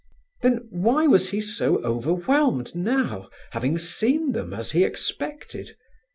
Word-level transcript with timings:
Then 0.41 0.65
why 0.71 1.05
was 1.05 1.29
he 1.29 1.39
so 1.41 1.77
overwhelmed 1.83 2.73
now, 2.75 3.29
having 3.51 3.77
seen 3.77 4.31
them 4.31 4.51
as 4.51 4.71
he 4.71 4.83
expected? 4.83 5.75